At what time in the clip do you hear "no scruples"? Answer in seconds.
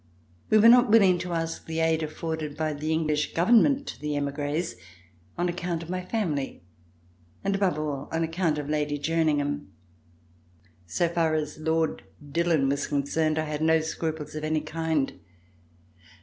13.61-14.33